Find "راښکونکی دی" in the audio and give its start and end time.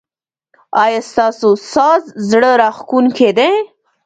2.61-3.51